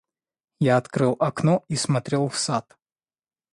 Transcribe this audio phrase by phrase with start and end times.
[0.59, 2.75] Я открыл окно и смотрел в сад.